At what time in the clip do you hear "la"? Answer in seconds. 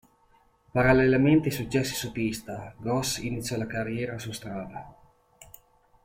3.55-3.67